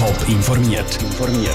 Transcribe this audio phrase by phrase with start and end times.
[0.00, 0.98] Top informiert.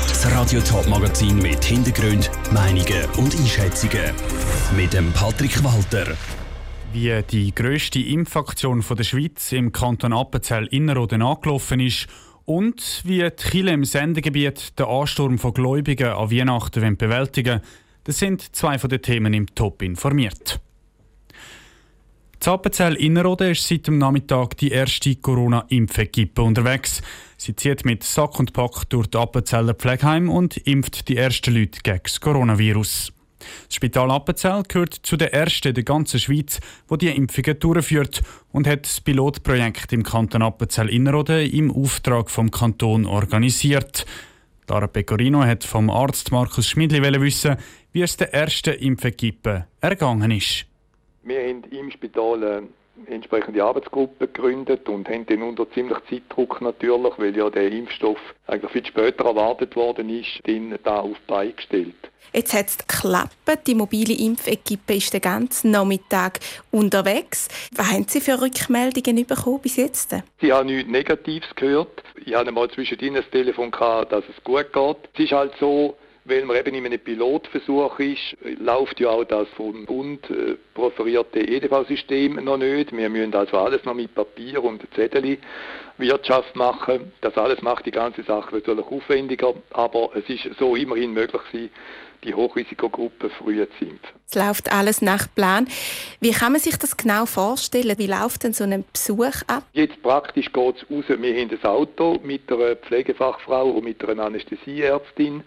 [0.08, 4.14] Das Radio Top Magazin mit Hintergrund, Meinungen und Einschätzungen
[4.78, 6.16] mit dem Patrick Walter.
[6.94, 12.06] Wie die grösste Impfaktion der Schweiz im Kanton Appenzell Innerrhoden angelaufen ist
[12.46, 17.62] und wie die Chile im Sendegebiet den Ansturm von Gläubigen an Weihnachten bewältigen
[18.04, 20.60] das sind zwei von den Themen im Top informiert.
[22.40, 27.02] Zappenzell Innerrhoden ist seit dem Nachmittag die erste Corona-Impfequipe unterwegs.
[27.38, 31.80] Sie zieht mit Sack und Pack durch die Appenzeller Pflegeheim und impft die ersten Leute
[31.84, 33.12] gegen das Coronavirus.
[33.68, 38.68] Das Spital Appenzell gehört zu den ersten der ganzen Schweiz, wo die Impfungen durchführt und
[38.68, 44.06] hat das Pilotprojekt im Kanton Appenzell Innerrhoden im Auftrag vom Kanton organisiert.
[44.68, 47.58] Lara Pecorino hat vom Arzt Markus Schmidli wissen,
[47.92, 50.66] wie es der ersten Impfequipe ergangen ist.
[51.24, 52.68] Wir haben im Spital eine
[53.08, 58.72] entsprechende Arbeitsgruppe gegründet und haben dann unter ziemlich Zeitdruck natürlich, weil ja der Impfstoff eigentlich
[58.72, 61.96] viel später erwartet worden ist, den da auf die Beine gestellt.
[62.34, 63.36] Jetzt hat es geklappt.
[63.68, 66.40] Die mobile Impfequipe ist den ganzen Nachmittag
[66.72, 67.48] unterwegs.
[67.76, 70.16] Was haben Sie für Rückmeldungen bekommen bis jetzt?
[70.42, 72.04] Ich habe nichts Negatives gehört.
[72.26, 74.98] Ich hatte mal zwischen Ihnen das Telefon gehabt, dass es gut geht.
[75.14, 79.48] Es ist halt so, weil man eben in einem Pilotversuch ist, läuft ja auch das
[79.56, 82.92] vom Bund äh, proferierte EDV-System noch nicht.
[82.92, 85.38] Wir müssen also alles noch mit Papier und Zettel
[85.98, 87.14] Wirtschaft machen.
[87.22, 91.70] Das alles macht die ganze Sache natürlich aufwendiger, aber es ist so immerhin möglich gewesen,
[92.24, 94.10] die Hochrisikogruppe früher zu impfen.
[94.28, 95.68] Es läuft alles nach Plan.
[96.20, 97.98] Wie kann man sich das genau vorstellen?
[97.98, 99.64] Wie läuft denn so ein Besuch ab?
[99.74, 101.06] Jetzt praktisch geht es raus.
[101.08, 105.44] Wir haben ein Auto mit einer Pflegefachfrau und mit einer Anästhesieärztin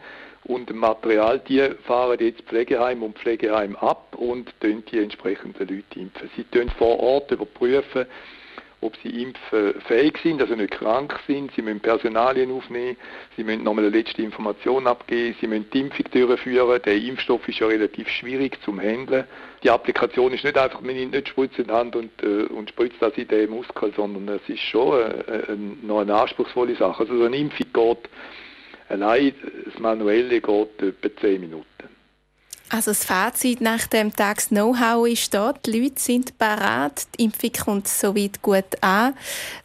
[0.49, 6.31] und dem Material, die fahren jetzt Pflegeheim und Pflegeheim ab und die entsprechenden Leute impfen.
[6.37, 8.07] Sie tun vor Ort überprüfen,
[8.81, 11.51] ob sie impffähig sind, also nicht krank sind.
[11.55, 12.97] Sie müssen Personalien aufnehmen,
[13.37, 16.81] sie müssen nochmal eine letzte Information abgeben, sie müssen die Impfung durchführen.
[16.85, 19.25] Der Impfstoff ist ja relativ schwierig zum Handeln.
[19.63, 22.71] Die Applikation ist nicht einfach, man nimmt nicht Spritze in die Hand und, äh, und
[22.71, 27.03] spritzt das in den Muskel, sondern es ist schon äh, äh, noch eine anspruchsvolle Sache.
[27.03, 28.09] Also so eine Impfung geht
[28.89, 29.35] Allein
[29.65, 31.65] das Manuelle geht etwa 10 Minuten.
[32.71, 37.53] Also das Fazit nach dem Tag, Know-how ist da, die Leute sind parat, die Impfung
[37.53, 39.15] kommt soweit gut an.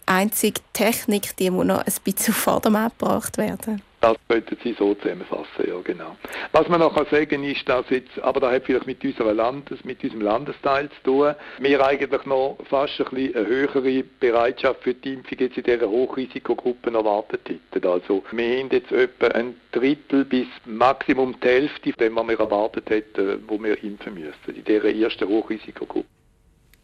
[0.06, 3.82] Einzige Technik, die muss noch ein bisschen auf Vordermann gebracht werden.
[4.04, 6.18] Das könnten Sie so zusammenfassen, ja genau.
[6.52, 10.04] Was man noch sagen ist, dass jetzt, aber das hat vielleicht mit, unserer Landes, mit
[10.04, 15.14] unserem Landesteil zu tun, wir eigentlich noch fast ein bisschen eine höhere Bereitschaft für die
[15.14, 17.88] Impfung jetzt in dieser Hochrisikogruppen erwartet hätten.
[17.88, 23.42] Also wir haben jetzt etwa ein Drittel bis Maximum die Hälfte, von wir erwartet hätten,
[23.48, 26.10] wo wir impfen müssen, in dieser ersten Hochrisikogruppe.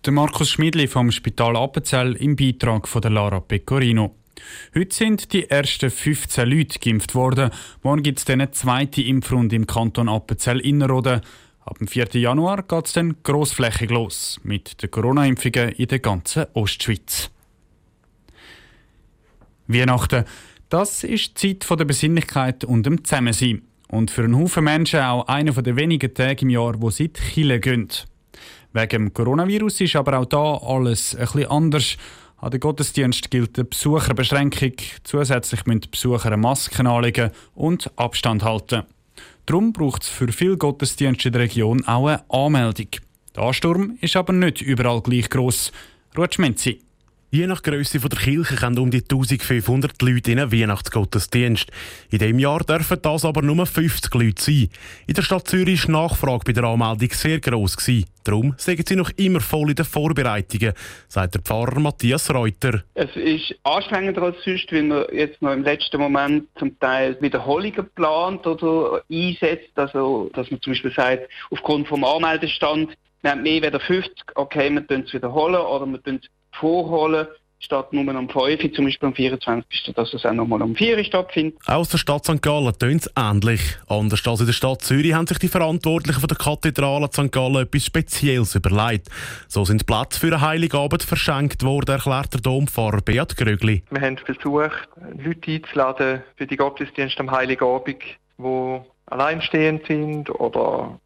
[0.05, 4.15] Der Markus Schmidli vom Spital Appenzell im Beitrag von der Lara Pecorino.
[4.75, 7.51] Heute sind die ersten 15 Leute geimpft worden.
[7.83, 11.21] Morgen gibt es eine zweite Impfrunde im Kanton Appenzell-Innerrhoden.
[11.61, 12.07] Ab dem 4.
[12.13, 17.29] Januar geht es dann grossflächig los mit den Corona-Impfungen in der ganzen Ostschweiz.
[19.67, 20.25] Weihnachten,
[20.69, 23.61] das ist die Zeit der Besinnlichkeit und dem Zusammensein.
[23.87, 27.19] Und für einen Haufen Menschen auch einer der wenigen Tage im Jahr, wo sie die
[27.19, 27.89] Kirche gehen.
[28.71, 31.97] Wegen dem Coronavirus ist aber auch da alles bisschen anders.
[32.41, 34.73] An den Gottesdienst gilt eine Besucherbeschränkung.
[35.03, 38.83] Zusätzlich müssen die Besucher Masken anlegen und Abstand halten.
[39.45, 42.87] Darum braucht es für viele Gottesdienste in der Region auch eine Anmeldung.
[43.35, 45.73] Der Ansturm ist aber nicht überall gleich gross.
[46.17, 46.81] Rutschmenzi.
[47.31, 51.67] Je nach Größe der Kirche kommen um die 1500 Leute in einen Weihnachtsgottesdienst.
[52.09, 54.69] In diesem Jahr dürfen das aber nur 50 Leute sein.
[55.05, 57.77] In der Stadt Zürich war die Nachfrage bei der Anmeldung sehr gross.
[58.23, 60.73] Darum sagen sie noch immer voll in den Vorbereitungen,
[61.07, 62.83] sagt der Pfarrer Matthias Reuter.
[62.95, 67.87] Es ist anstrengender als sonst, weil man jetzt noch im letzten Moment zum Teil Wiederholungen
[67.93, 69.69] plant oder einsetzt.
[69.75, 74.71] Also, dass man zum Beispiel sagt, aufgrund vom Anmeldestand, wir haben mehr als 50, okay,
[74.71, 77.27] wir tun es wiederholen oder wir tun es vorholen,
[77.59, 81.57] statt nur am 5, zum Beispiel am 24., dass es auch nochmal am 4 stattfindet.
[81.65, 82.41] Aus der Stadt St.
[82.41, 83.61] Gallen tönt es ähnlich.
[83.87, 87.31] Anders als in der Stadt Zürich haben sich die Verantwortlichen von der Kathedrale St.
[87.31, 89.09] Gallen etwas Spezielles überlegt.
[89.47, 93.83] So sind Plätze für einen Heiligabend verschenkt worden, erklärt der Dompfarrer Beat Grögli.
[93.91, 98.01] Wir haben versucht, Leute einzuladen für die Gottesdienste am Heiligabend,
[98.37, 100.99] die alleinstehend sind oder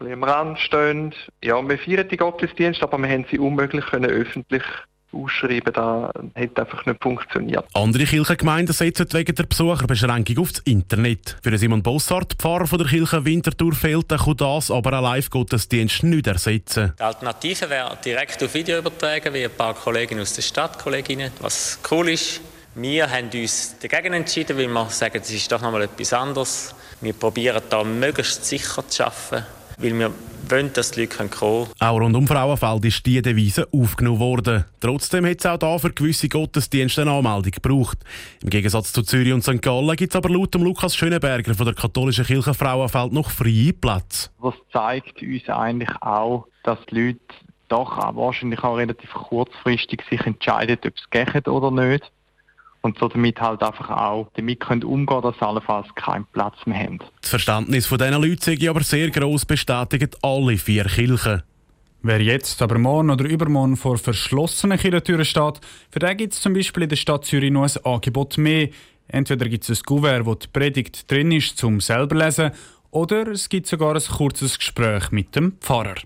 [0.00, 1.14] am Rand stehen.
[1.44, 4.62] Ja, wir feiern die Gottesdienste, aber wir haben sie unmöglich können öffentlich
[5.12, 7.64] ausschreiben, das hat einfach nicht funktioniert.
[7.74, 11.36] Andere Kirchengemeinden setzen wegen der Besucherbeschränkung aufs Internet.
[11.42, 16.26] Für Simon Bossart, Pfarrer von der Kirche Winterthur, fehlt kann das aber ein Live-Gottesdienst nicht
[16.26, 16.92] ersetzen.
[16.98, 21.32] Die Alternative wäre direkt auf Video übertragen, wie ein paar Kolleginnen aus der Stadt, Kolleginnen.
[21.40, 22.40] Was cool ist,
[22.76, 26.74] Wir haben uns dagegen entschieden, weil wir sagen, es ist doch nochmal etwas anderes.
[27.00, 29.44] Wir probieren da möglichst sicher zu arbeiten,
[29.78, 30.12] weil wir
[30.50, 31.66] wollen, dass die Leute kommen können.
[31.78, 34.64] Auch rund um Frauenfeld ist diese Devise aufgenommen worden.
[34.80, 37.98] Trotzdem hat es auch da für gewisse Gottesdienste eine Anmeldung gebraucht.
[38.42, 39.62] Im Gegensatz zu Zürich und St.
[39.62, 44.30] Gallen gibt es aber laut Lukas Schöneberger von der katholischen Kirche Frauenfeld noch freie Plätze.
[44.42, 47.20] Das zeigt uns eigentlich auch, dass die Leute
[47.68, 52.10] doch auch wahrscheinlich auch relativ kurzfristig sich entscheiden, ob es geht oder nicht
[52.82, 56.78] und so damit halt einfach auch damit können umgehen, dass sie allenfalls keinen Platz mehr
[56.78, 56.98] haben.
[57.20, 61.42] Das Verständnis von diesen Leuten sei aber sehr gross bestätigt alle vier Kirchen.
[62.02, 65.60] Wer jetzt aber morgen oder übermorgen vor verschlossenen Kirchentüren steht,
[65.90, 68.70] für den gibt es zum Beispiel in der Stadt Zürich noch ein Angebot mehr.
[69.08, 72.52] Entweder gibt es ein Kuvert, wo die Predigt drin ist, zum selber lesen,
[72.90, 75.96] oder es gibt sogar ein kurzes Gespräch mit dem Pfarrer.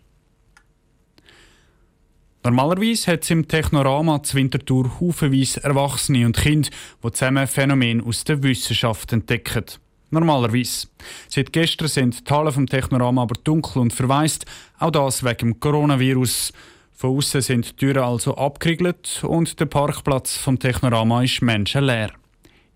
[2.46, 6.69] Normalerweise hat es im Technorama zu Winterthur haufenweise Erwachsene und Kinder,
[7.02, 9.64] die zusammen Phänomene aus der Wissenschaft entdecken.
[10.11, 10.88] Normalerweise.
[11.31, 14.44] Seit gestern sind die Hallen vom Technorama aber dunkel und verwaist,
[14.79, 16.52] auch das wegen dem Coronavirus.
[16.93, 22.11] Von außen sind die Türen also abgeriegelt und der Parkplatz vom Technorama ist menschenleer.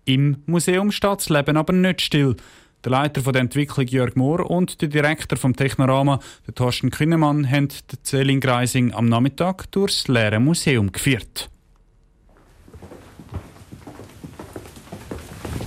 [0.05, 2.35] Im Museum steht das Leben aber nicht still.
[2.85, 7.67] Der Leiter der Entwicklung Jörg Mohr und der Direktor vom Technorama, der Thorsten Künnemann, haben
[7.67, 11.49] den Celine Greising am Nachmittag durchs leere Museum geführt.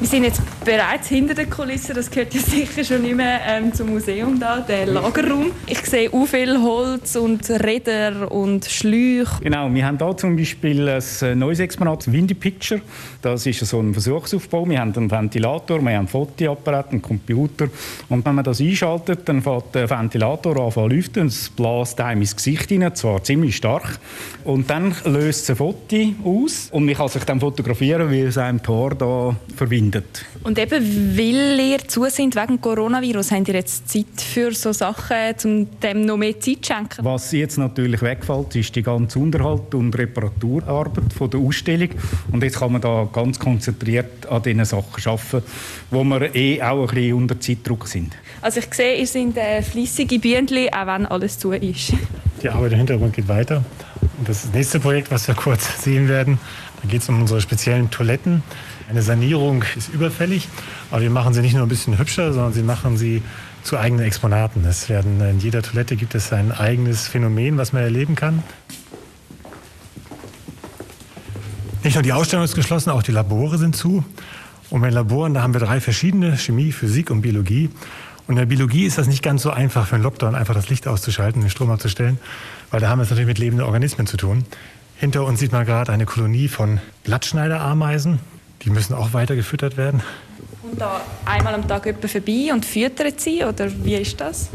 [0.03, 3.73] Wir sind jetzt bereits hinter der Kulisse, das gehört ja sicher schon nicht mehr ähm,
[3.73, 5.53] zum Museum da, der Lagerraum.
[5.69, 9.41] Ich sehe auch viel Holz und Räder und Schläuche.
[9.41, 12.81] Genau, wir haben hier zum Beispiel ein äh, neues Exponat, Windy Picture.
[13.23, 14.69] Das ist so ein Versuchsaufbau.
[14.69, 17.69] Wir haben einen Ventilator, wir haben einen Fotoapparat, einen Computer.
[18.09, 22.01] Und wenn man das einschaltet, dann fängt der Ventilator an zu lüften und es bläst
[22.01, 24.01] einem ins Gesicht hinein, zwar ziemlich stark.
[24.43, 28.37] Und dann löst es ein Foto aus und man kann sich dann fotografieren, wie es
[28.37, 30.25] einem Tor da verbindet findet.
[30.43, 35.17] Und eben, weil ihr zu sind wegen Coronavirus, habt ihr jetzt Zeit für so Sachen,
[35.45, 37.05] um dem noch mehr Zeit zu schenken?
[37.05, 41.91] Was jetzt natürlich wegfällt, ist die ganze Unterhalt- und Reparaturarbeit von der Ausstellung.
[42.33, 45.43] Und jetzt kann man da ganz konzentriert an diesen Sachen arbeiten,
[45.91, 48.13] wo wir eh auch ein bisschen unter Zeitdruck sind.
[48.41, 51.93] Also ich sehe, ihr seid äh, fleissige Bienen, auch wenn alles zu ist.
[52.43, 53.65] Die Arbeit im Hintergrund geht weiter.
[54.25, 56.39] Das nächste Projekt, was wir kurz sehen werden,
[56.83, 58.43] da geht es um unsere speziellen Toiletten.
[58.89, 60.49] Eine Sanierung ist überfällig,
[60.91, 63.23] aber wir machen sie nicht nur ein bisschen hübscher, sondern sie machen sie
[63.63, 64.65] zu eigenen Exponaten.
[64.65, 68.43] Es werden, in jeder Toilette gibt es ein eigenes Phänomen, was man erleben kann.
[71.85, 74.05] Nicht nur die Ausstellung ist geschlossen, auch die Labore sind zu.
[74.71, 77.71] Und bei den Laboren, da haben wir drei verschiedene, Chemie, Physik und Biologie.
[78.27, 80.69] Und in der Biologie ist das nicht ganz so einfach für einen Lockdown, einfach das
[80.69, 82.19] Licht auszuschalten, den Strom abzustellen,
[82.71, 84.45] weil da haben wir es natürlich mit lebenden Organismen zu tun.
[84.97, 88.21] Hinter uns sieht man gerade eine Kolonie von Blattschneiderameisen.
[88.63, 90.01] Die müssen auch weiter gefüttert werden.
[90.63, 94.51] Und da einmal am Tag jemand vorbei und füttert sie, oder wie ist das?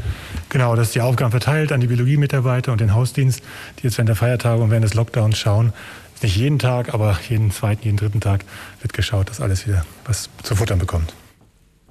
[0.48, 3.42] Genau, das ist die Aufgaben verteilt an die Biologiemitarbeiter und den Hausdienst,
[3.78, 5.74] die jetzt während der Feiertage und während des Lockdowns schauen.
[6.22, 8.46] Nicht jeden Tag, aber jeden zweiten, jeden dritten Tag
[8.82, 11.14] wird geschaut, dass alles wieder was zu futtern bekommt.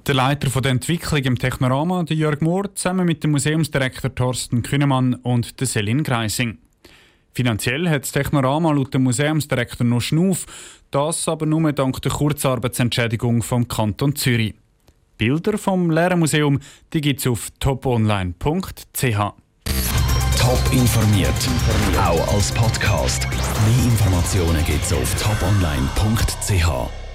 [0.07, 5.15] Der Leiter der Entwicklung im Technorama, der Jörg Mohr, zusammen mit dem Museumsdirektor Thorsten Kühnemann
[5.15, 6.59] und der Selin Greising.
[7.33, 10.47] Finanziell hat das Technorama laut dem Museumsdirektor noch Schnuff,
[10.93, 14.55] das aber nur dank der Kurzarbeitsentschädigung vom Kanton Zürich.
[15.19, 19.17] Bilder vom Lehrermuseum gibt es auf toponline.ch.
[20.39, 21.49] Top informiert,
[21.99, 23.27] auch als Podcast.
[23.29, 27.06] Mehr Informationen gibt es auf toponline.ch.